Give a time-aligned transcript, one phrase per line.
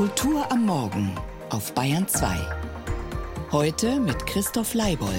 [0.00, 1.12] Kultur am Morgen
[1.50, 2.34] auf Bayern 2.
[3.52, 5.12] Heute mit Christoph Leibold.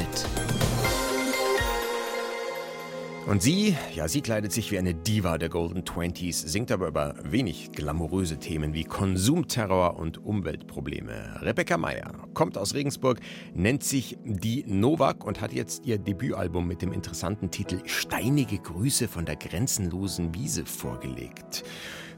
[3.27, 7.13] Und sie, ja, sie kleidet sich wie eine Diva der Golden Twenties, singt aber über
[7.21, 11.39] wenig glamouröse Themen wie Konsumterror und Umweltprobleme.
[11.41, 13.19] Rebecca Meyer kommt aus Regensburg,
[13.53, 19.07] nennt sich die Novak und hat jetzt ihr Debütalbum mit dem interessanten Titel Steinige Grüße
[19.07, 21.63] von der grenzenlosen Wiese vorgelegt.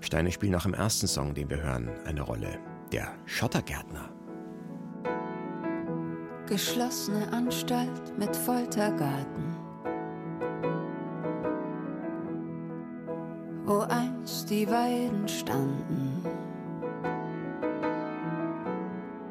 [0.03, 2.59] Steine spielen auch im ersten Song, den wir hören, eine Rolle.
[2.91, 4.09] Der Schottergärtner.
[6.45, 9.63] Geschlossene Anstalt mit Foltergarten
[13.65, 16.23] wo einst die Weiden standen.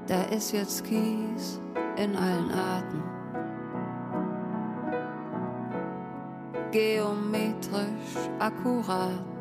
[0.07, 1.61] Da ist jetzt Kies
[1.97, 3.03] in allen Arten.
[6.71, 9.32] Geometrisch akkurat.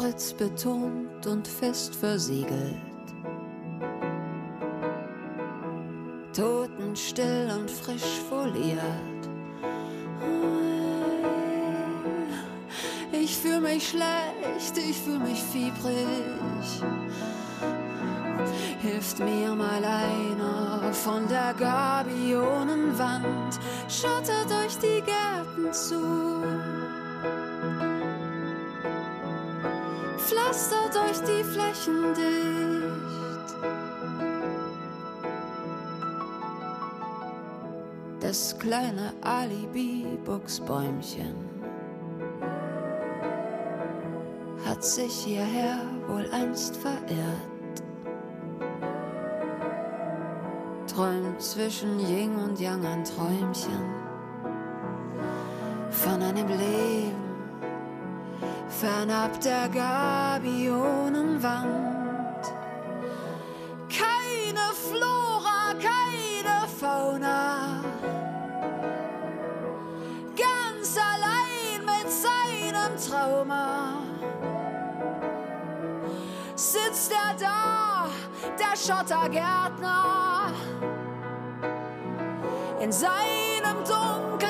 [0.00, 2.74] Spritzbetont und fest versiegelt.
[6.34, 8.80] Totenstill und frisch foliert.
[13.12, 16.82] Ich fühle mich schlecht, ich fühle mich fiebrig.
[18.80, 26.79] Hilft mir mal einer von der Gabionenwand, schottert euch die Gärten zu.
[30.50, 33.54] Pflastert euch die Flächen dicht.
[38.18, 41.36] Das kleine Alibi-Buchsbäumchen
[44.66, 47.84] hat sich hierher wohl einst verirrt.
[50.92, 53.84] Träumt zwischen Yin und Yang ein Träumchen
[55.90, 57.19] von einem Leben
[58.80, 62.46] fernab der Gabionenwand.
[63.90, 67.84] Keine Flora, keine Fauna.
[70.34, 74.02] Ganz allein mit seinem Trauma
[76.54, 78.08] sitzt er da,
[78.58, 80.54] der Schottergärtner,
[82.80, 84.49] in seinem dunkelgrauen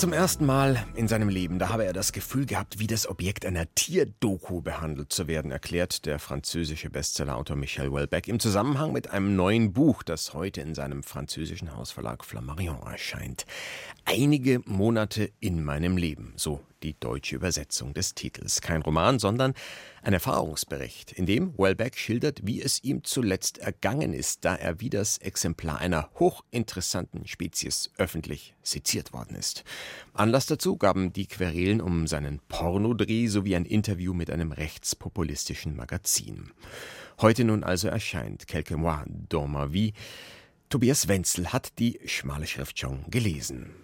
[0.00, 3.44] Zum ersten Mal in seinem Leben, da habe er das Gefühl gehabt, wie das Objekt
[3.44, 9.36] einer Tierdoku behandelt zu werden, erklärt der französische Bestsellerautor Michel Houellebecq im Zusammenhang mit einem
[9.36, 13.44] neuen Buch, das heute in seinem französischen Hausverlag Flammarion erscheint.
[14.06, 18.60] Einige Monate in meinem Leben, so die deutsche Übersetzung des Titels.
[18.60, 19.54] Kein Roman, sondern
[20.02, 24.90] ein Erfahrungsbericht, in dem Houellebecq schildert, wie es ihm zuletzt ergangen ist, da er wie
[24.90, 29.64] das Exemplar einer hochinteressanten Spezies öffentlich seziert worden ist.
[30.14, 36.50] Anlass dazu gaben die Querelen um seinen Pornodreh sowie ein Interview mit einem rechtspopulistischen Magazin.
[37.20, 39.92] Heute nun also erscheint Quelques mois dans ma vie.
[40.70, 43.74] Tobias Wenzel hat die schmale Schrift schon gelesen.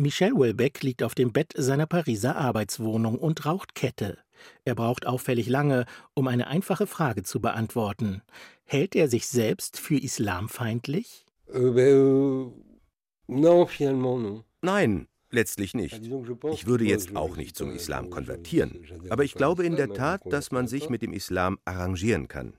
[0.00, 4.16] Michel Houellebecq liegt auf dem Bett seiner Pariser Arbeitswohnung und raucht Kette.
[4.64, 5.84] Er braucht auffällig lange,
[6.14, 8.22] um eine einfache Frage zu beantworten.
[8.64, 11.26] Hält er sich selbst für islamfeindlich?
[14.62, 16.00] Nein, letztlich nicht.
[16.52, 18.78] Ich würde jetzt auch nicht zum Islam konvertieren.
[19.10, 22.54] Aber ich glaube in der Tat, dass man sich mit dem Islam arrangieren kann.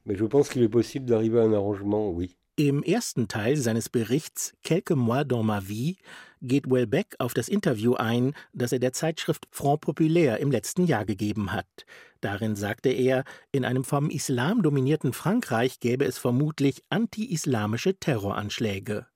[2.58, 5.98] Im ersten Teil seines Berichts Quelques mois dans ma vie
[6.42, 11.06] geht Houellebecq auf das Interview ein, das er der Zeitschrift Front Populaire im letzten Jahr
[11.06, 11.86] gegeben hat.
[12.20, 19.08] Darin sagte er, in einem vom Islam dominierten Frankreich gäbe es vermutlich anti-islamische Terroranschläge.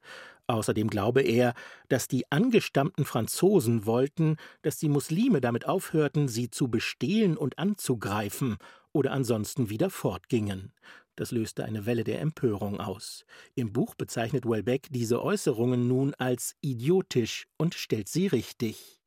[0.47, 1.53] Außerdem glaube er,
[1.89, 8.57] dass die angestammten Franzosen wollten, dass die Muslime damit aufhörten, sie zu bestehlen und anzugreifen
[8.91, 10.71] oder ansonsten wieder fortgingen.
[11.15, 13.25] Das löste eine Welle der Empörung aus.
[13.55, 19.01] Im Buch bezeichnet Houellebecq diese Äußerungen nun als idiotisch und stellt sie richtig.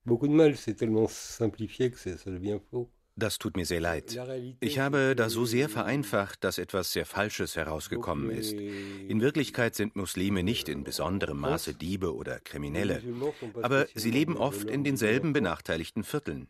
[3.19, 4.17] Das tut mir sehr leid.
[4.61, 8.53] Ich habe da so sehr vereinfacht, dass etwas sehr Falsches herausgekommen ist.
[8.53, 13.03] In Wirklichkeit sind Muslime nicht in besonderem Maße Diebe oder Kriminelle,
[13.61, 16.47] aber sie leben oft in denselben benachteiligten Vierteln.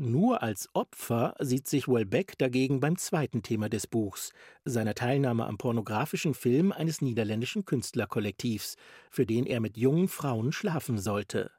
[0.00, 4.32] Nur als Opfer sieht sich Welbeck dagegen beim zweiten Thema des Buchs,
[4.64, 8.76] seiner Teilnahme am pornografischen Film eines niederländischen Künstlerkollektivs,
[9.10, 11.50] für den er mit jungen Frauen schlafen sollte.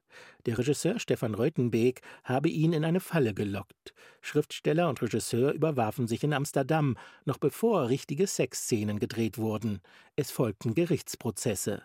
[0.46, 3.94] Der Regisseur Stefan Reutenbeek habe ihn in eine Falle gelockt.
[4.22, 6.96] Schriftsteller und Regisseur überwarfen sich in Amsterdam,
[7.26, 9.82] noch bevor richtige Sexszenen gedreht wurden.
[10.16, 11.84] Es folgten Gerichtsprozesse.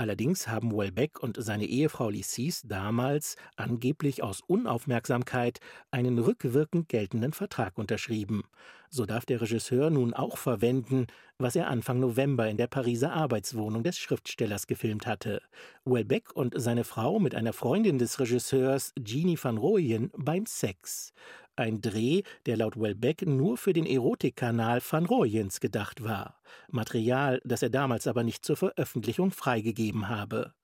[0.00, 5.60] Allerdings haben Welbeck und seine Ehefrau Lysis damals angeblich aus Unaufmerksamkeit
[5.90, 8.44] einen rückwirkend geltenden Vertrag unterschrieben.
[8.88, 11.06] So darf der Regisseur nun auch verwenden,
[11.36, 15.42] was er Anfang November in der Pariser Arbeitswohnung des Schriftstellers gefilmt hatte.
[15.84, 21.12] Welbeck und seine Frau mit einer Freundin des Regisseurs Jeannie van Rooyen beim Sex.
[21.60, 26.40] Ein Dreh, der laut Welbeck nur für den Erotikkanal Van Rooyens gedacht war.
[26.70, 30.54] Material, das er damals aber nicht zur Veröffentlichung freigegeben habe.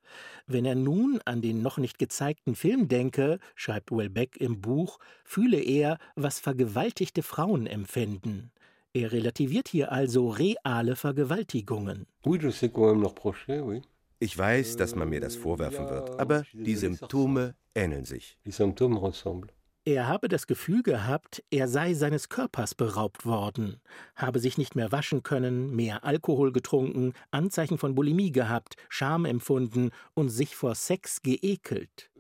[0.47, 5.61] Wenn er nun an den noch nicht gezeigten Film denke, schreibt Welbeck im Buch, fühle
[5.61, 8.51] er, was vergewaltigte Frauen empfinden.
[8.95, 12.07] Er relativiert hier also reale Vergewaltigungen.
[14.19, 18.39] Ich weiß, dass man mir das vorwerfen wird, aber die Symptome ähneln sich.
[19.89, 23.81] Er habe das Gefühl gehabt, er sei seines Körpers beraubt worden,
[24.17, 29.93] habe sich nicht mehr waschen können, mehr Alkohol getrunken, Anzeichen von Bulimie gehabt, Scham empfunden
[30.15, 32.11] und sich vor Sex geekelt.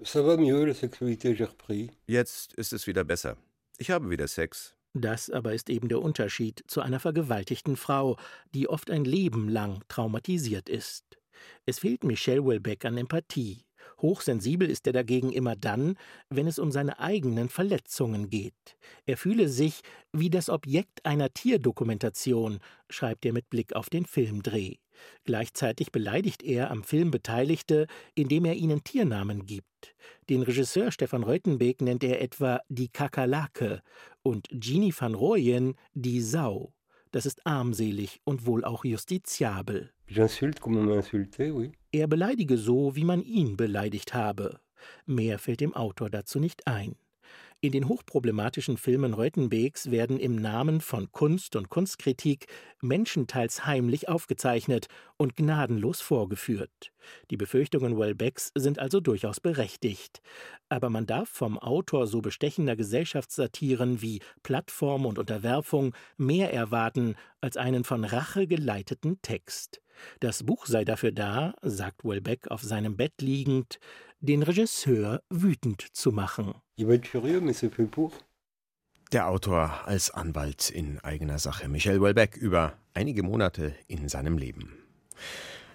[2.06, 3.36] Jetzt ist es wieder besser.
[3.78, 4.76] Ich habe wieder Sex.
[4.94, 8.16] Das aber ist eben der Unterschied zu einer vergewaltigten Frau,
[8.54, 11.18] die oft ein Leben lang traumatisiert ist.
[11.64, 13.65] Es fehlt Michelle Welbeck an Empathie.
[14.00, 15.96] Hochsensibel ist er dagegen immer dann,
[16.28, 18.76] wenn es um seine eigenen Verletzungen geht.
[19.06, 19.80] Er fühle sich
[20.12, 22.58] wie das Objekt einer Tierdokumentation,
[22.90, 24.76] schreibt er mit Blick auf den Filmdreh.
[25.24, 29.94] Gleichzeitig beleidigt er am Film Beteiligte, indem er ihnen Tiernamen gibt.
[30.28, 33.82] Den Regisseur Stefan Reutenbeek nennt er etwa die Kakerlake
[34.22, 36.72] und Jeannie van Rooyen die Sau.
[37.16, 39.90] Das ist armselig und wohl auch justiziabel.
[41.90, 44.60] Er beleidige so, wie man ihn beleidigt habe.
[45.06, 46.94] Mehr fällt dem Autor dazu nicht ein.
[47.66, 52.46] In den hochproblematischen Filmen Reutenbeeks werden im Namen von Kunst und Kunstkritik
[52.80, 54.86] Menschen teils heimlich aufgezeichnet
[55.16, 56.92] und gnadenlos vorgeführt.
[57.32, 60.22] Die Befürchtungen Welbecks sind also durchaus berechtigt.
[60.68, 67.56] Aber man darf vom Autor so bestechender Gesellschaftssatiren wie Plattform und Unterwerfung mehr erwarten als
[67.56, 69.80] einen von Rache geleiteten Text.
[70.20, 73.78] Das Buch sei dafür da, sagt Welbeck auf seinem Bett liegend,
[74.20, 76.54] den Regisseur wütend zu machen.
[79.12, 84.72] Der Autor als Anwalt in eigener Sache, Michel Welbeck, über einige Monate in seinem Leben.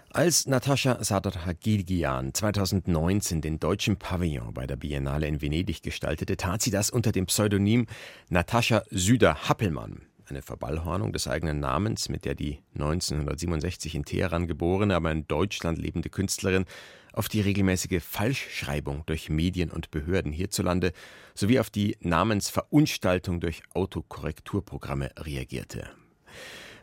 [0.09, 6.71] Als Natascha Sadr-Hagigian 2019 den deutschen Pavillon bei der Biennale in Venedig gestaltete, tat sie
[6.71, 7.87] das unter dem Pseudonym
[8.27, 10.01] Natascha Süder-Happelmann
[10.31, 15.77] eine Verballhornung des eigenen Namens, mit der die 1967 in Teheran geborene, aber in Deutschland
[15.77, 16.65] lebende Künstlerin
[17.13, 20.93] auf die regelmäßige Falschschreibung durch Medien und Behörden hierzulande
[21.33, 25.89] sowie auf die Namensverunstaltung durch Autokorrekturprogramme reagierte.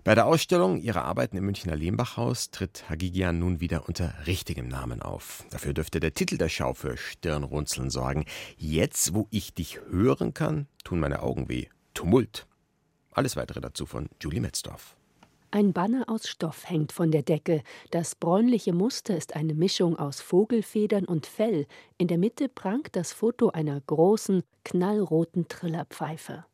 [0.04, 5.02] Bei der Ausstellung ihrer Arbeiten im Münchner Lehmbachhaus tritt Hagigian nun wieder unter richtigem Namen
[5.02, 5.44] auf.
[5.50, 8.24] Dafür dürfte der Titel der Schau für Stirnrunzeln sorgen.
[8.56, 11.66] Jetzt, wo ich dich hören kann, tun meine Augen weh.
[11.94, 12.46] Tumult.
[13.10, 14.97] Alles weitere dazu von Julie Metzdorf.
[15.50, 17.62] Ein Banner aus Stoff hängt von der Decke.
[17.90, 21.66] Das bräunliche Muster ist eine Mischung aus Vogelfedern und Fell.
[21.96, 26.44] In der Mitte prangt das Foto einer großen, knallroten Trillerpfeife.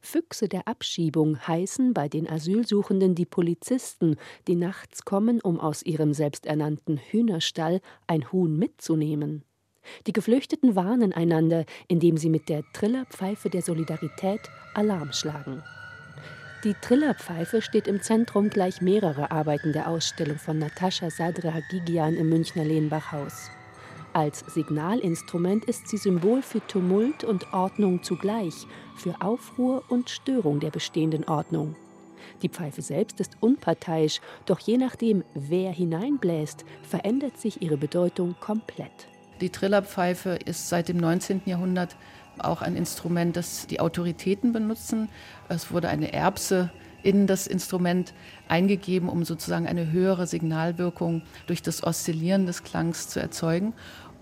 [0.00, 4.16] Füchse der Abschiebung heißen bei den Asylsuchenden die Polizisten,
[4.48, 9.44] die nachts kommen, um aus ihrem selbsternannten Hühnerstall ein Huhn mitzunehmen.
[10.08, 14.40] Die Geflüchteten warnen einander, indem sie mit der Trillerpfeife der Solidarität
[14.74, 15.62] Alarm schlagen.
[16.66, 22.28] Die Trillerpfeife steht im Zentrum gleich mehrerer Arbeiten der Ausstellung von Natascha Sadra Hagigian im
[22.28, 23.52] Münchner Lehnbachhaus.
[24.12, 30.70] Als Signalinstrument ist sie Symbol für Tumult und Ordnung zugleich, für Aufruhr und Störung der
[30.70, 31.76] bestehenden Ordnung.
[32.42, 39.06] Die Pfeife selbst ist unparteiisch, doch je nachdem, wer hineinbläst, verändert sich ihre Bedeutung komplett.
[39.40, 41.42] Die Trillerpfeife ist seit dem 19.
[41.44, 41.94] Jahrhundert
[42.38, 45.08] auch ein Instrument, das die Autoritäten benutzen.
[45.48, 46.70] Es wurde eine Erbse
[47.02, 48.12] in das Instrument
[48.48, 53.74] eingegeben, um sozusagen eine höhere Signalwirkung durch das Oszillieren des Klangs zu erzeugen.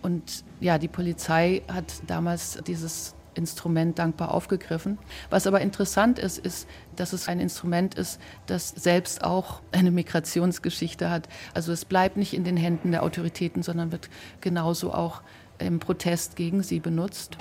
[0.02, 4.98] Und ja, die Polizei hat damals dieses Instrument dankbar aufgegriffen.
[5.30, 11.10] Was aber interessant ist, ist, dass es ein Instrument ist, das selbst auch eine Migrationsgeschichte
[11.10, 11.28] hat.
[11.52, 14.08] Also es bleibt nicht in den Händen der Autoritäten, sondern wird
[14.40, 15.22] genauso auch
[15.58, 17.36] im Protest gegen sie benutzt.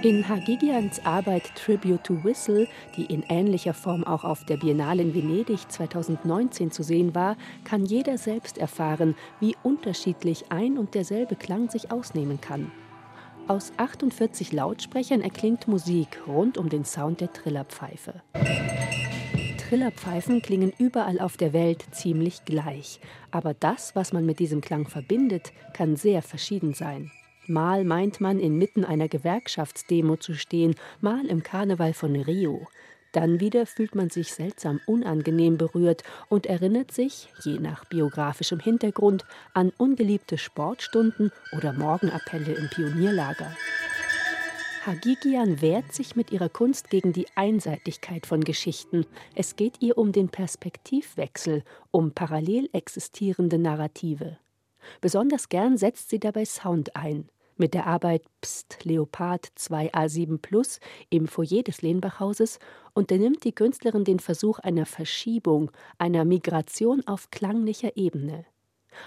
[0.00, 5.12] In Hagigians Arbeit Tribute to Whistle, die in ähnlicher Form auch auf der Biennale in
[5.12, 11.68] Venedig 2019 zu sehen war, kann jeder selbst erfahren, wie unterschiedlich ein und derselbe Klang
[11.68, 12.70] sich ausnehmen kann.
[13.48, 18.22] Aus 48 Lautsprechern erklingt Musik rund um den Sound der Trillerpfeife.
[19.58, 23.00] Trillerpfeifen klingen überall auf der Welt ziemlich gleich,
[23.32, 27.10] aber das, was man mit diesem Klang verbindet, kann sehr verschieden sein.
[27.48, 32.68] Mal meint man, inmitten einer Gewerkschaftsdemo zu stehen, mal im Karneval von Rio.
[33.12, 39.24] Dann wieder fühlt man sich seltsam unangenehm berührt und erinnert sich, je nach biografischem Hintergrund,
[39.54, 43.56] an ungeliebte Sportstunden oder Morgenappelle im Pionierlager.
[44.84, 49.06] Hagigian wehrt sich mit ihrer Kunst gegen die Einseitigkeit von Geschichten.
[49.34, 54.36] Es geht ihr um den Perspektivwechsel, um parallel existierende Narrative.
[55.00, 57.30] Besonders gern setzt sie dabei Sound ein.
[57.60, 60.78] Mit der Arbeit Pst Leopard 2a7 Plus
[61.10, 62.60] im Foyer des Lehnbachhauses
[62.94, 68.44] unternimmt die Künstlerin den Versuch einer Verschiebung, einer Migration auf klanglicher Ebene.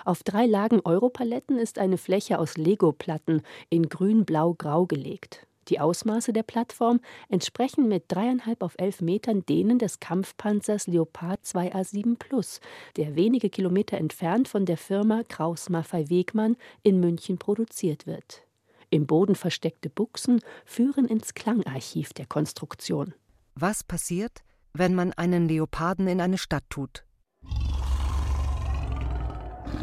[0.03, 5.47] Auf drei Lagen Europaletten ist eine Fläche aus Lego-Platten in grün, blau, grau gelegt.
[5.67, 6.99] Die Ausmaße der Plattform
[7.29, 12.59] entsprechen mit dreieinhalb auf elf Metern denen des Kampfpanzers Leopard 2A7 Plus,
[12.97, 18.43] der wenige Kilometer entfernt von der Firma Kraus Maffei Wegmann in München produziert wird.
[18.89, 23.13] Im Boden versteckte Buchsen führen ins Klangarchiv der Konstruktion.
[23.55, 27.05] Was passiert, wenn man einen Leoparden in eine Stadt tut?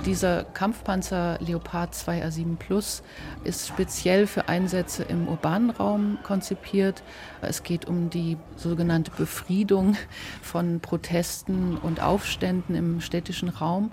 [0.06, 3.02] Dieser Kampfpanzer Leopard 2A7 Plus
[3.44, 7.02] ist speziell für Einsätze im urbanen Raum konzipiert.
[7.42, 9.96] Es geht um die sogenannte Befriedung
[10.40, 13.90] von Protesten und Aufständen im städtischen Raum.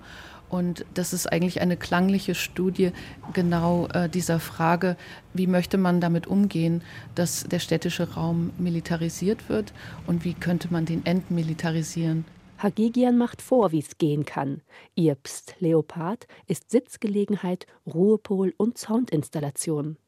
[0.48, 2.92] Und das ist eigentlich eine klangliche Studie
[3.32, 4.96] genau äh, dieser Frage,
[5.34, 6.82] wie möchte man damit umgehen,
[7.16, 9.72] dass der städtische Raum militarisiert wird
[10.06, 12.24] und wie könnte man den entmilitarisieren.
[12.58, 14.62] Hagigian macht vor, wie es gehen kann.
[14.94, 19.98] Ihr Pst Leopard ist Sitzgelegenheit, Ruhepol und Soundinstallation.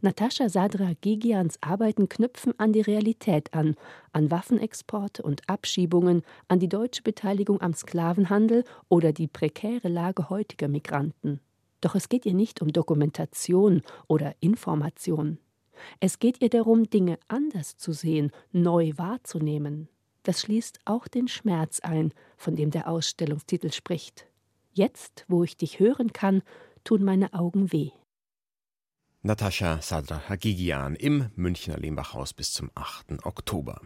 [0.00, 3.74] Natascha Sadra Gigians Arbeiten knüpfen an die Realität an,
[4.12, 10.68] an Waffenexporte und Abschiebungen, an die deutsche Beteiligung am Sklavenhandel oder die prekäre Lage heutiger
[10.68, 11.40] Migranten.
[11.80, 15.38] Doch es geht ihr nicht um Dokumentation oder Information.
[16.00, 19.88] Es geht ihr darum, Dinge anders zu sehen, neu wahrzunehmen.
[20.26, 24.26] Das schließt auch den Schmerz ein, von dem der Ausstellungstitel spricht.
[24.72, 26.42] Jetzt, wo ich dich hören kann,
[26.82, 27.92] tun meine Augen weh.
[29.22, 33.24] Natascha Sadra Hagigian im Münchner Lehmbachhaus bis zum 8.
[33.24, 33.80] Oktober.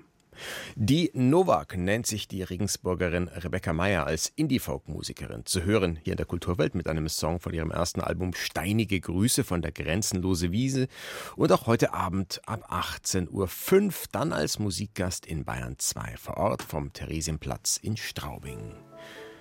[0.75, 5.47] Die Novak nennt sich die Regensburgerin Rebecca Meyer als Indie-Folk-Musikerin.
[5.47, 9.45] Zu hören hier in der Kulturwelt mit einem Song von ihrem ersten Album Steinige Grüße
[9.45, 10.89] von der grenzenlose Wiese
[11.37, 16.63] und auch heute Abend ab 18.05 Uhr dann als Musikgast in Bayern 2 vor Ort
[16.63, 18.75] vom Theresienplatz in Straubing.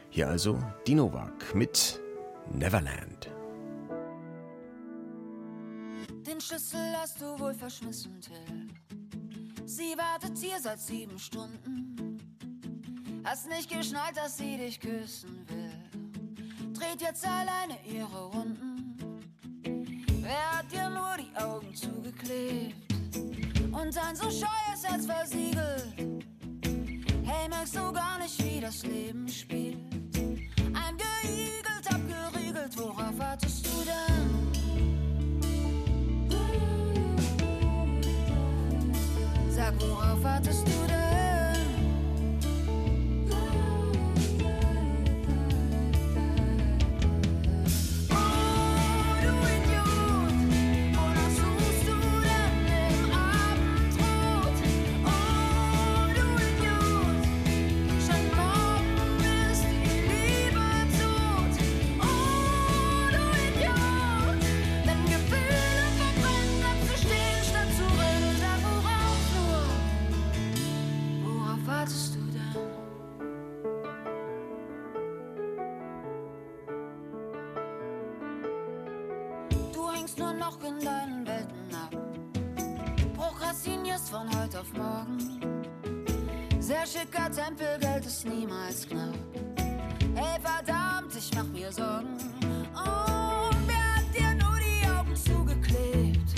[0.10, 2.02] Hier also die Novak mit
[2.52, 3.32] Neverland.
[6.26, 8.68] Den Schlüssel hast du wohl verschmissen, Till.
[9.70, 12.18] Sie wartet hier seit sieben Stunden.
[13.24, 16.74] Hast nicht geschnallt, dass sie dich küssen will.
[16.74, 18.98] Dreht jetzt alleine ihre Runden.
[20.22, 22.76] Wer hat dir nur die Augen zugeklebt?
[23.72, 25.94] Und ein so scheues Herz versiegelt.
[27.24, 29.78] Hey, merkst du gar nicht, wie das Leben spielt?
[30.74, 34.39] Eingeigelt, abgeriegelt, worauf wartest du denn?
[39.70, 40.79] Sag, worauf wartest
[87.10, 89.16] Stuttgart Tempelgeld ist niemals knapp.
[90.14, 92.18] Hey verdammt, ich mach mir Sorgen.
[92.44, 96.36] Und wer hat dir nur die Augen zugeklebt?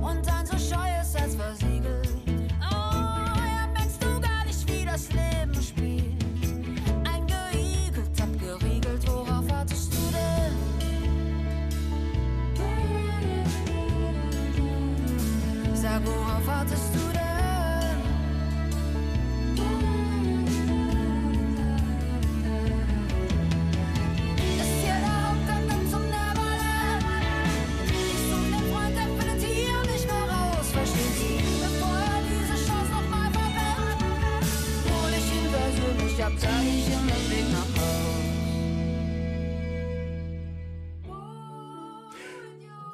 [0.00, 2.08] Und dann so scheu ist als versiegelt.
[2.60, 6.24] Oh, ja, merkst du gar nicht, wie das Leben spielt.
[7.06, 10.54] Eingeigelt, abgeriegelt, worauf wartest du denn?
[15.74, 16.91] Sag, worauf wartest du?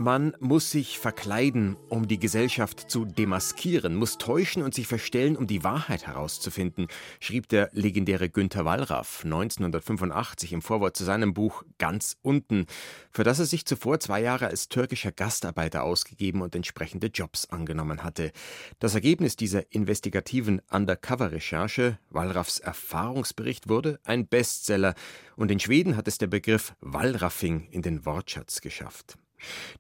[0.01, 5.49] Man muss sich verkleiden, um die Gesellschaft zu demaskieren, muss täuschen und sich verstellen, um
[5.49, 6.87] die Wahrheit herauszufinden,
[7.19, 12.67] schrieb der legendäre Günter Wallraff 1985 im Vorwort zu seinem Buch Ganz unten,
[13.11, 18.05] für das er sich zuvor zwei Jahre als türkischer Gastarbeiter ausgegeben und entsprechende Jobs angenommen
[18.05, 18.31] hatte.
[18.79, 24.95] Das Ergebnis dieser investigativen Undercover-Recherche, Wallraffs Erfahrungsbericht, wurde ein Bestseller
[25.35, 29.19] und in Schweden hat es der Begriff Wallraffing in den Wortschatz geschafft.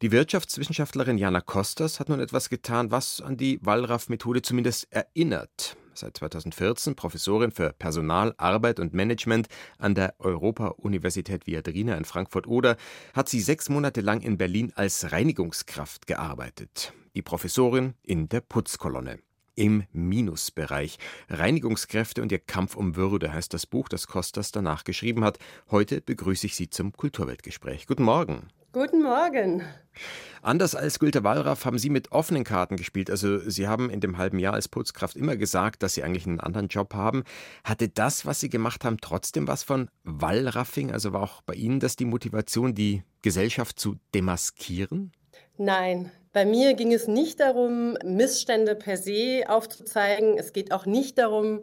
[0.02, 5.76] Die Wirtschaftswissenschaftlerin Jana Kostas hat nun etwas getan, was an die Wallraff-Methode zumindest erinnert.
[5.94, 9.48] Seit 2014 Professorin für Personal, Arbeit und Management
[9.78, 12.76] an der Europa-Universität Viadrina in Frankfurt-Oder
[13.14, 16.92] hat sie sechs Monate lang in Berlin als Reinigungskraft gearbeitet.
[17.16, 19.18] Die Professorin in der Putzkolonne
[19.56, 20.98] im Minusbereich.
[21.28, 25.40] Reinigungskräfte und ihr Kampf um Würde heißt das Buch, das Kostas danach geschrieben hat.
[25.68, 27.88] Heute begrüße ich Sie zum Kulturweltgespräch.
[27.88, 28.46] Guten Morgen.
[28.70, 29.62] Guten Morgen.
[30.42, 33.10] Anders als Gülte Wallraff haben Sie mit offenen Karten gespielt.
[33.10, 36.38] Also Sie haben in dem halben Jahr als Putzkraft immer gesagt, dass Sie eigentlich einen
[36.38, 37.24] anderen Job haben.
[37.64, 40.92] Hatte das, was Sie gemacht haben, trotzdem was von Wallraffing?
[40.92, 45.12] Also war auch bei Ihnen das die Motivation, die Gesellschaft zu demaskieren?
[45.56, 50.36] Nein, bei mir ging es nicht darum, Missstände per se aufzuzeigen.
[50.36, 51.62] Es geht auch nicht darum,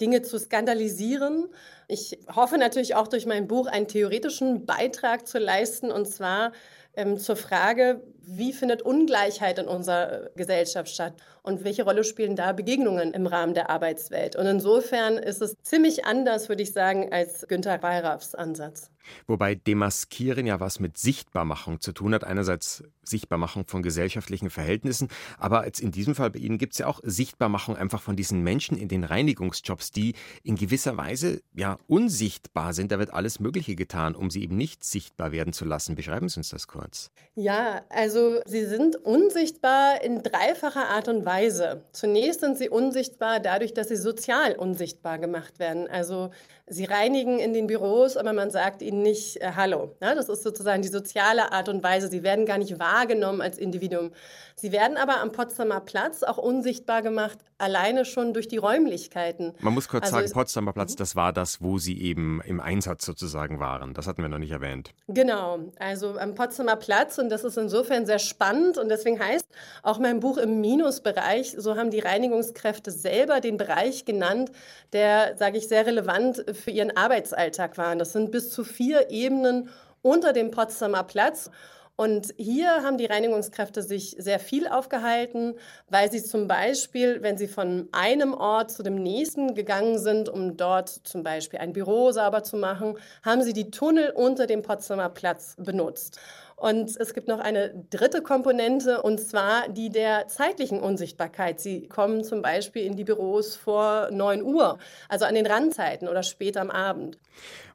[0.00, 1.48] Dinge zu skandalisieren.
[1.88, 6.52] Ich hoffe natürlich auch durch mein Buch einen theoretischen Beitrag zu leisten, und zwar
[6.94, 12.52] ähm, zur Frage, wie findet Ungleichheit in unserer Gesellschaft statt und welche Rolle spielen da
[12.52, 14.36] Begegnungen im Rahmen der Arbeitswelt.
[14.36, 18.90] Und insofern ist es ziemlich anders, würde ich sagen, als Günter Wallraffs Ansatz.
[19.26, 22.24] Wobei Demaskieren ja was mit Sichtbarmachung zu tun hat.
[22.24, 25.08] Einerseits Sichtbarmachung von gesellschaftlichen Verhältnissen,
[25.38, 28.42] aber jetzt in diesem Fall bei Ihnen gibt es ja auch Sichtbarmachung einfach von diesen
[28.42, 32.92] Menschen in den Reinigungsjobs, die in gewisser Weise ja unsichtbar sind.
[32.92, 35.96] Da wird alles Mögliche getan, um sie eben nicht sichtbar werden zu lassen.
[35.96, 37.10] Beschreiben Sie uns das kurz.
[37.34, 38.11] Ja, also
[38.44, 41.82] sie sind unsichtbar in dreifacher Art und Weise.
[41.92, 45.88] Zunächst sind sie unsichtbar dadurch, dass sie sozial unsichtbar gemacht werden.
[45.88, 46.30] Also
[46.66, 49.96] sie reinigen in den Büros, aber man sagt ihnen nicht äh, Hallo.
[50.00, 52.08] Ja, das ist sozusagen die soziale Art und Weise.
[52.08, 54.10] Sie werden gar nicht wahrgenommen als Individuum.
[54.56, 59.54] Sie werden aber am Potsdamer Platz auch unsichtbar gemacht, alleine schon durch die Räumlichkeiten.
[59.60, 63.04] Man muss kurz also sagen, Potsdamer Platz, das war das, wo Sie eben im Einsatz
[63.04, 63.94] sozusagen waren.
[63.94, 64.90] Das hatten wir noch nicht erwähnt.
[65.08, 69.46] Genau, also am Potsdamer Platz und das ist insofern sehr spannend und deswegen heißt
[69.82, 74.50] auch mein Buch im Minusbereich, so haben die Reinigungskräfte selber den Bereich genannt,
[74.92, 77.94] der, sage ich, sehr relevant für ihren Arbeitsalltag war.
[77.96, 79.70] Das sind bis zu vier Ebenen
[80.02, 81.50] unter dem Potsdamer Platz.
[81.94, 85.54] Und hier haben die Reinigungskräfte sich sehr viel aufgehalten,
[85.90, 90.56] weil sie zum Beispiel, wenn sie von einem Ort zu dem nächsten gegangen sind, um
[90.56, 95.10] dort zum Beispiel ein Büro sauber zu machen, haben sie die Tunnel unter dem Potsdamer
[95.10, 96.18] Platz benutzt.
[96.62, 101.58] Und es gibt noch eine dritte Komponente, und zwar die der zeitlichen Unsichtbarkeit.
[101.58, 106.22] Sie kommen zum Beispiel in die Büros vor 9 Uhr, also an den Randzeiten oder
[106.22, 107.18] später am Abend.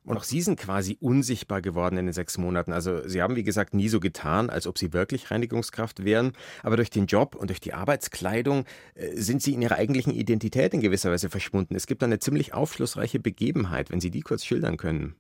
[0.06, 2.71] Und auch Sie sind quasi unsichtbar geworden in den sechs Monaten.
[2.71, 6.32] Also Sie haben, wie gesagt, nie so getan, als ob Sie wirklich Reinigungskraft wären.
[6.63, 8.63] Aber durch den Job und durch die Arbeitskleidung
[8.95, 11.76] äh, sind Sie in Ihrer eigentlichen Identität in gewisser Weise verschwunden.
[11.76, 15.17] Es gibt eine ziemlich aufschlussreiche Begebenheit, wenn Sie die kurz schildern können.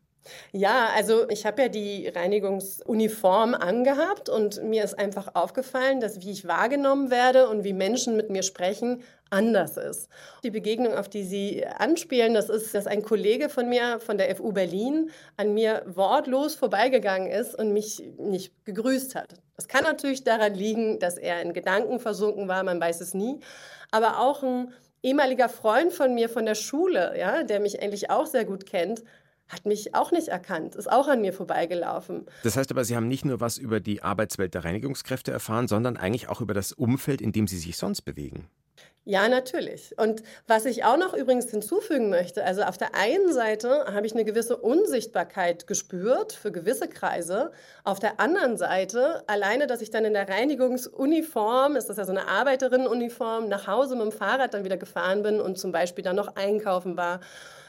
[0.51, 6.31] Ja, also ich habe ja die Reinigungsuniform angehabt und mir ist einfach aufgefallen, dass wie
[6.31, 10.09] ich wahrgenommen werde und wie Menschen mit mir sprechen, anders ist.
[10.43, 14.33] Die Begegnung, auf die Sie anspielen, das ist, dass ein Kollege von mir von der
[14.35, 19.33] FU Berlin an mir wortlos vorbeigegangen ist und mich nicht gegrüßt hat.
[19.55, 23.39] Das kann natürlich daran liegen, dass er in Gedanken versunken war, man weiß es nie,
[23.91, 28.25] aber auch ein ehemaliger Freund von mir von der Schule, ja, der mich eigentlich auch
[28.25, 29.03] sehr gut kennt,
[29.49, 32.25] hat mich auch nicht erkannt, ist auch an mir vorbeigelaufen.
[32.43, 35.97] Das heißt aber, Sie haben nicht nur was über die Arbeitswelt der Reinigungskräfte erfahren, sondern
[35.97, 38.49] eigentlich auch über das Umfeld, in dem Sie sich sonst bewegen.
[39.09, 39.97] Ja, natürlich.
[39.97, 44.13] Und was ich auch noch übrigens hinzufügen möchte, also auf der einen Seite habe ich
[44.13, 47.53] eine gewisse Unsichtbarkeit gespürt für gewisse Kreise.
[47.85, 52.11] Auf der anderen Seite, alleine, dass ich dann in der Reinigungsuniform, ist das ja so
[52.11, 56.17] eine Arbeiterinnenuniform, nach Hause mit dem Fahrrad dann wieder gefahren bin und zum Beispiel dann
[56.17, 57.21] noch einkaufen war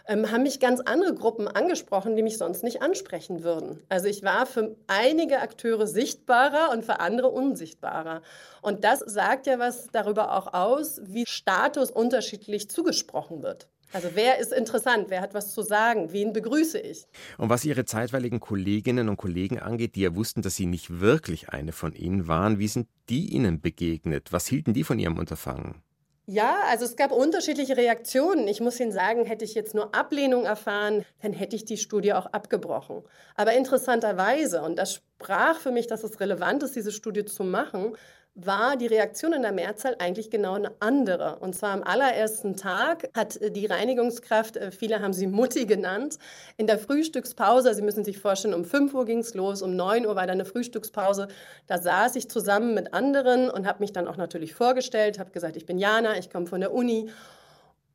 [0.09, 3.81] ähm, haben mich ganz andere Gruppen angesprochen, die mich sonst nicht ansprechen würden.
[3.89, 8.23] Also ich war für einige Akteure sichtbarer und für andere unsichtbarer.
[8.63, 13.69] Und das sagt ja was darüber auch aus, wie Status unterschiedlich zugesprochen wird.
[13.93, 17.07] Also wer ist interessant, wer hat was zu sagen, wen begrüße ich?
[17.39, 21.49] Und was Ihre zeitweiligen Kolleginnen und Kollegen angeht, die ja wussten, dass Sie nicht wirklich
[21.49, 24.31] eine von ihnen waren, wie sind die Ihnen begegnet?
[24.31, 25.83] Was hielten die von Ihrem Unterfangen?
[26.31, 28.49] Ja, also es gab unterschiedliche Reaktionen.
[28.49, 32.13] Ich muss Ihnen sagen, hätte ich jetzt nur Ablehnung erfahren, dann hätte ich die Studie
[32.13, 33.03] auch abgebrochen.
[33.35, 37.97] Aber interessanterweise, und das sprach für mich, dass es relevant ist, diese Studie zu machen,
[38.41, 41.39] war die Reaktion in der Mehrzahl eigentlich genau eine andere.
[41.41, 46.19] Und zwar am allerersten Tag hat äh, die Reinigungskraft, äh, viele haben sie Mutti genannt,
[46.57, 50.07] in der Frühstückspause, Sie müssen sich vorstellen, um 5 Uhr ging es los, um 9
[50.07, 51.29] Uhr war da eine Frühstückspause,
[51.67, 55.57] da saß ich zusammen mit anderen und habe mich dann auch natürlich vorgestellt, habe gesagt,
[55.57, 57.11] ich bin Jana, ich komme von der Uni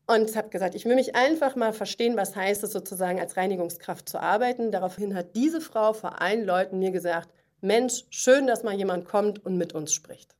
[0.07, 4.09] und habe gesagt, ich will mich einfach mal verstehen, was heißt es sozusagen als Reinigungskraft
[4.09, 4.71] zu arbeiten.
[4.71, 7.29] Daraufhin hat diese Frau vor allen Leuten mir gesagt,
[7.63, 10.35] Mensch, schön, dass mal jemand kommt und mit uns spricht.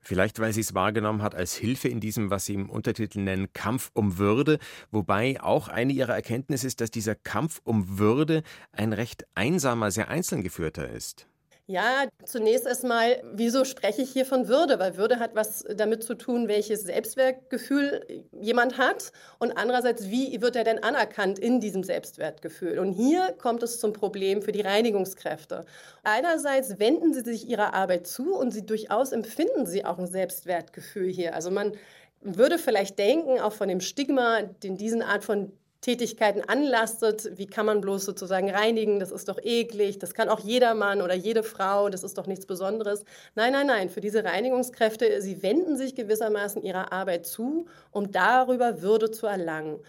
[0.00, 3.52] Vielleicht, weil sie es wahrgenommen hat als Hilfe in diesem, was sie im Untertitel nennen,
[3.52, 4.58] Kampf um Würde.
[4.90, 10.08] Wobei auch eine ihrer Erkenntnisse ist, dass dieser Kampf um Würde ein recht einsamer, sehr
[10.08, 11.28] einzeln geführter ist.
[11.68, 14.80] Ja, zunächst erstmal, wieso spreche ich hier von Würde?
[14.80, 20.56] Weil Würde hat was damit zu tun, welches Selbstwertgefühl jemand hat und andererseits, wie wird
[20.56, 22.80] er denn anerkannt in diesem Selbstwertgefühl?
[22.80, 25.64] Und hier kommt es zum Problem für die Reinigungskräfte.
[26.02, 31.08] Einerseits wenden sie sich ihrer Arbeit zu und sie durchaus empfinden sie auch ein Selbstwertgefühl
[31.10, 31.32] hier.
[31.34, 31.72] Also man
[32.20, 37.66] würde vielleicht denken, auch von dem Stigma, den diesen Art von Tätigkeiten anlastet, wie kann
[37.66, 41.42] man bloß sozusagen reinigen, das ist doch eklig, das kann auch jeder Mann oder jede
[41.42, 43.04] Frau, das ist doch nichts Besonderes.
[43.34, 48.80] Nein, nein, nein, für diese Reinigungskräfte, sie wenden sich gewissermaßen ihrer Arbeit zu, um darüber
[48.80, 49.80] Würde zu erlangen.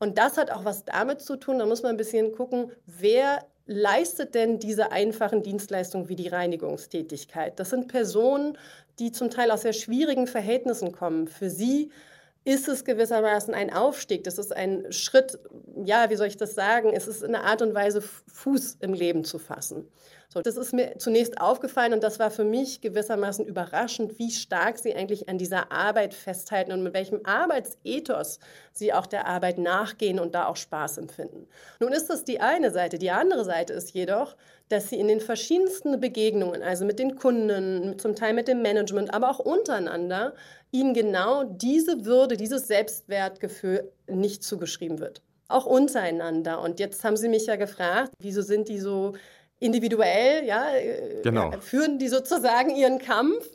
[0.00, 3.46] Und das hat auch was damit zu tun, da muss man ein bisschen gucken, wer
[3.66, 7.58] leistet denn diese einfachen Dienstleistungen wie die Reinigungstätigkeit?
[7.60, 8.58] Das sind Personen,
[8.98, 11.28] die zum Teil aus sehr schwierigen Verhältnissen kommen.
[11.28, 11.90] Für sie
[12.46, 14.22] ist es gewissermaßen ein Aufstieg.
[14.22, 15.36] Das ist ein Schritt,
[15.84, 16.92] ja, wie soll ich das sagen?
[16.94, 19.88] Es ist eine Art und Weise, Fuß im Leben zu fassen.
[20.28, 24.78] So, das ist mir zunächst aufgefallen und das war für mich gewissermaßen überraschend, wie stark
[24.78, 28.38] sie eigentlich an dieser Arbeit festhalten und mit welchem Arbeitsethos
[28.72, 31.46] sie auch der Arbeit nachgehen und da auch Spaß empfinden.
[31.80, 32.98] Nun ist das die eine Seite.
[32.98, 34.36] Die andere Seite ist jedoch,
[34.68, 39.14] dass sie in den verschiedensten Begegnungen, also mit den Kunden, zum Teil mit dem Management,
[39.14, 40.34] aber auch untereinander,
[40.72, 45.22] ihnen genau diese Würde, dieses Selbstwertgefühl nicht zugeschrieben wird.
[45.48, 46.60] Auch untereinander.
[46.60, 49.14] Und jetzt haben Sie mich ja gefragt, wieso sind die so
[49.58, 51.52] individuell, ja, äh, genau.
[51.60, 53.48] führen die sozusagen ihren Kampf.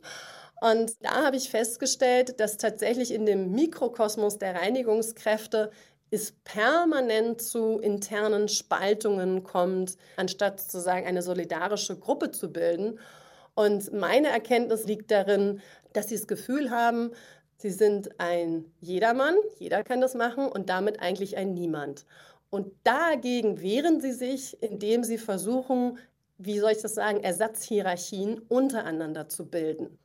[0.62, 5.72] Und da habe ich festgestellt, dass tatsächlich in dem Mikrokosmos der Reinigungskräfte
[6.12, 13.00] es permanent zu internen Spaltungen kommt, anstatt sozusagen eine solidarische Gruppe zu bilden.
[13.56, 15.62] Und meine Erkenntnis liegt darin,
[15.94, 17.12] dass sie das Gefühl haben,
[17.58, 22.06] sie sind ein Jedermann, jeder kann das machen und damit eigentlich ein Niemand.
[22.52, 25.98] Und dagegen wehren sie sich, indem sie versuchen,
[26.38, 29.98] wie soll ich das sagen, Ersatzhierarchien untereinander zu bilden.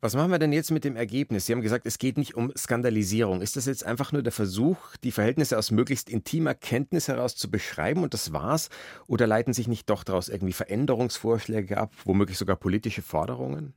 [0.00, 1.46] Was machen wir denn jetzt mit dem Ergebnis?
[1.46, 3.40] Sie haben gesagt, es geht nicht um Skandalisierung.
[3.40, 7.50] Ist das jetzt einfach nur der Versuch, die Verhältnisse aus möglichst intimer Kenntnis heraus zu
[7.50, 8.68] beschreiben und das war's?
[9.06, 13.72] Oder leiten sich nicht doch daraus irgendwie Veränderungsvorschläge ab, womöglich sogar politische Forderungen?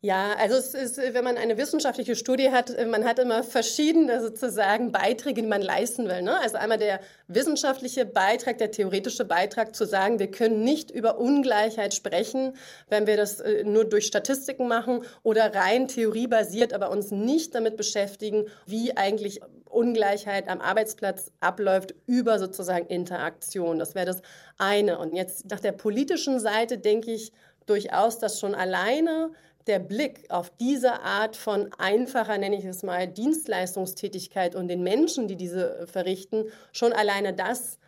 [0.00, 4.92] Ja, also es ist, wenn man eine wissenschaftliche Studie hat, man hat immer verschiedene sozusagen
[4.92, 6.22] Beiträge, die man leisten will.
[6.22, 6.38] Ne?
[6.40, 11.94] Also einmal der wissenschaftliche Beitrag, der theoretische Beitrag zu sagen, wir können nicht über Ungleichheit
[11.94, 12.56] sprechen,
[12.88, 17.76] wenn wir das äh, nur durch Statistiken machen oder rein theoriebasiert, aber uns nicht damit
[17.76, 23.78] beschäftigen, wie eigentlich Ungleichheit am Arbeitsplatz abläuft über sozusagen Interaktion.
[23.78, 24.22] Das wäre das
[24.58, 24.98] eine.
[24.98, 27.32] Und jetzt nach der politischen Seite denke ich
[27.66, 29.30] durchaus, dass schon alleine
[29.68, 35.28] der Blick auf diese Art von einfacher, nenne ich es mal, Dienstleistungstätigkeit und den Menschen,
[35.28, 37.78] die diese verrichten, schon alleine das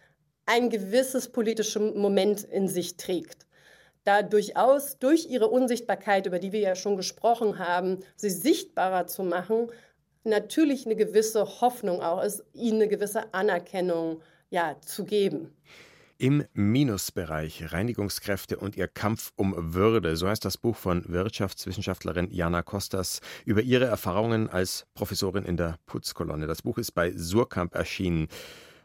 [0.46, 3.46] ein gewisses politisches Moment in sich trägt.
[4.04, 9.22] Da durchaus durch ihre Unsichtbarkeit, über die wir ja schon gesprochen haben, sie sichtbarer zu
[9.22, 9.70] machen,
[10.24, 15.54] natürlich eine gewisse Hoffnung auch ist, ihnen eine gewisse Anerkennung ja, zu geben.
[16.20, 22.60] Im Minusbereich Reinigungskräfte und ihr Kampf um Würde, so heißt das Buch von Wirtschaftswissenschaftlerin Jana
[22.60, 26.46] Kostas über ihre Erfahrungen als Professorin in der Putzkolonne.
[26.46, 28.28] Das Buch ist bei Surkamp erschienen.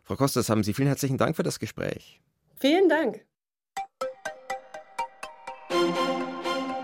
[0.03, 2.21] Frau Kostas, haben Sie vielen herzlichen Dank für das Gespräch.
[2.55, 3.25] Vielen Dank.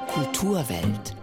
[0.09, 1.15] Kulturwelt.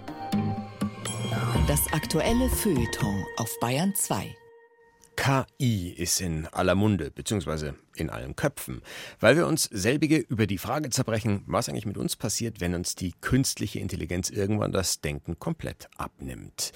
[1.66, 4.34] Das aktuelle Feuilleton auf Bayern 2.
[5.28, 8.80] KI ist in aller Munde, beziehungsweise in allen Köpfen,
[9.20, 12.94] weil wir uns selbige über die Frage zerbrechen, was eigentlich mit uns passiert, wenn uns
[12.94, 16.72] die künstliche Intelligenz irgendwann das Denken komplett abnimmt.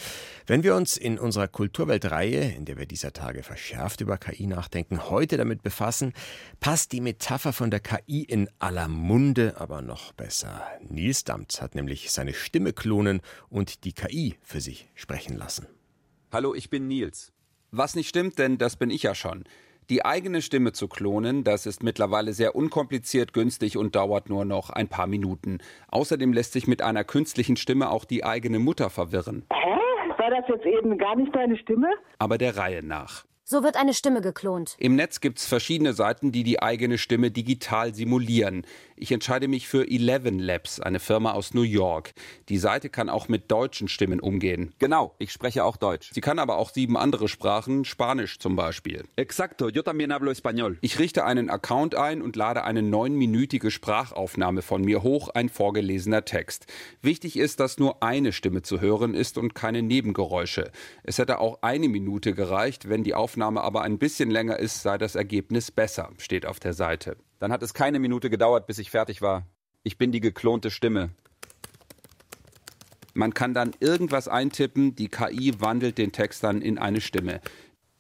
[0.47, 5.09] Wenn wir uns in unserer Kulturweltreihe, in der wir dieser Tage verschärft über KI nachdenken,
[5.09, 6.13] heute damit befassen,
[6.61, 10.63] passt die Metapher von der KI in aller Munde aber noch besser.
[10.87, 15.69] Nils Damz hat nämlich seine Stimme klonen und die KI für sich sprechen lassen.
[16.31, 17.33] Hallo, ich bin Nils.
[17.75, 19.45] Was nicht stimmt, denn das bin ich ja schon.
[19.89, 24.69] Die eigene Stimme zu klonen, das ist mittlerweile sehr unkompliziert, günstig und dauert nur noch
[24.69, 25.57] ein paar Minuten.
[25.89, 29.47] Außerdem lässt sich mit einer künstlichen Stimme auch die eigene Mutter verwirren.
[29.51, 29.79] Hä?
[30.19, 31.89] War das jetzt eben gar nicht deine Stimme?
[32.19, 33.25] Aber der Reihe nach.
[33.45, 34.77] So wird eine Stimme geklont.
[34.79, 38.65] Im Netz gibt es verschiedene Seiten, die die eigene Stimme digital simulieren.
[38.95, 42.13] Ich entscheide mich für Eleven Labs, eine Firma aus New York.
[42.49, 44.73] Die Seite kann auch mit deutschen Stimmen umgehen.
[44.79, 46.13] Genau, ich spreche auch Deutsch.
[46.15, 49.03] Sie kann aber auch sieben andere Sprachen, Spanisch zum Beispiel.
[49.17, 50.79] Exacto, yo también hablo español.
[50.81, 56.25] Ich richte einen Account ein und lade eine neunminütige Sprachaufnahme von mir hoch, ein vorgelesener
[56.25, 56.67] Text.
[57.01, 60.71] Wichtig ist, dass nur eine Stimme zu hören ist und keine Nebengeräusche.
[61.03, 64.99] Es hätte auch eine Minute gereicht, wenn die Aufnahme aber ein bisschen länger ist, sei
[64.99, 67.17] das Ergebnis besser, steht auf der Seite.
[67.39, 69.47] Dann hat es keine Minute gedauert, bis ich fertig war.
[69.83, 71.11] Ich bin die geklonte Stimme.
[73.15, 77.41] Man kann dann irgendwas eintippen, die KI wandelt den Text dann in eine Stimme.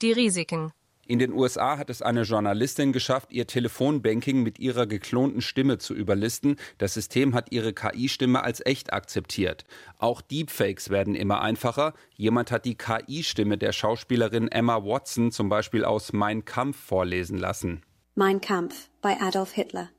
[0.00, 0.72] Die Risiken.
[1.12, 5.92] In den USA hat es eine Journalistin geschafft, ihr Telefonbanking mit ihrer geklonten Stimme zu
[5.92, 6.56] überlisten.
[6.78, 9.64] Das System hat ihre KI-Stimme als echt akzeptiert.
[9.98, 11.92] Auch Deepfakes werden immer einfacher.
[12.16, 17.82] Jemand hat die KI-Stimme der Schauspielerin Emma Watson zum Beispiel aus Mein Kampf vorlesen lassen.
[18.14, 19.90] Mein Kampf by Adolf Hitler.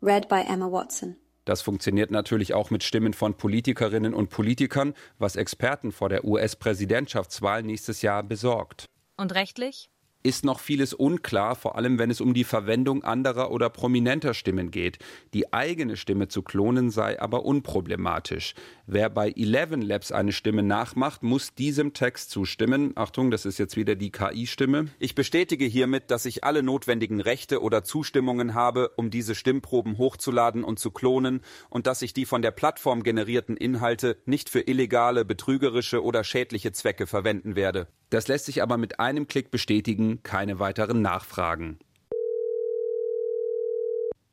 [0.00, 1.16] Read by Emma Watson.
[1.44, 7.62] Das funktioniert natürlich auch mit Stimmen von Politikerinnen und Politikern, was Experten vor der US-Präsidentschaftswahl
[7.62, 8.86] nächstes Jahr besorgt.
[9.18, 9.90] Und rechtlich?
[10.24, 14.70] Ist noch vieles unklar, vor allem wenn es um die Verwendung anderer oder prominenter Stimmen
[14.70, 14.98] geht.
[15.34, 18.54] Die eigene Stimme zu klonen sei aber unproblematisch.
[18.86, 22.92] Wer bei Eleven Labs eine Stimme nachmacht, muss diesem Text zustimmen.
[22.96, 24.86] Achtung, das ist jetzt wieder die KI-Stimme.
[24.98, 30.64] Ich bestätige hiermit, dass ich alle notwendigen Rechte oder Zustimmungen habe, um diese Stimmproben hochzuladen
[30.64, 35.26] und zu klonen und dass ich die von der Plattform generierten Inhalte nicht für illegale,
[35.26, 37.88] betrügerische oder schädliche Zwecke verwenden werde.
[38.14, 41.80] Das lässt sich aber mit einem Klick bestätigen, keine weiteren Nachfragen.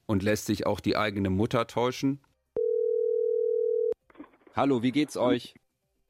[0.06, 2.22] Und lässt sich auch die eigene Mutter täuschen?
[4.56, 5.56] Hallo, wie geht's euch?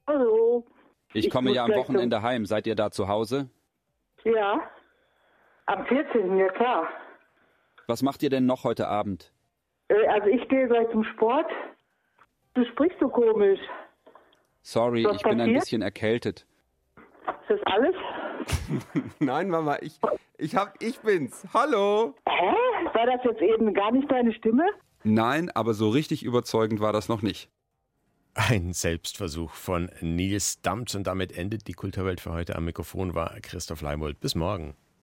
[0.05, 0.65] Hallo.
[1.13, 2.23] Ich, ich komme ja am Wochenende zum...
[2.23, 2.45] heim.
[2.45, 3.49] Seid ihr da zu Hause?
[4.25, 4.69] Ja.
[5.67, 6.35] Am 14.
[6.35, 6.89] ja klar.
[7.87, 9.31] Was macht ihr denn noch heute Abend?
[9.87, 11.49] Äh, also ich gehe gleich zum Sport.
[12.53, 13.61] Du sprichst so komisch.
[14.61, 15.37] Sorry, Was ich passiert?
[15.37, 16.45] bin ein bisschen erkältet.
[17.41, 17.95] Ist das alles?
[19.19, 19.99] Nein, Mama, ich,
[20.37, 21.45] ich, hab, ich bin's.
[21.53, 22.15] Hallo.
[22.27, 22.55] Hä?
[22.93, 24.65] War das jetzt eben gar nicht deine Stimme?
[25.03, 27.49] Nein, aber so richtig überzeugend war das noch nicht.
[28.33, 32.55] Ein Selbstversuch von Nils Dammt und damit endet die Kulturwelt für heute.
[32.55, 34.19] Am Mikrofon war Christoph Leimold.
[34.19, 34.75] Bis morgen.